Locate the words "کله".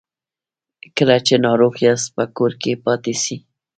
0.97-1.17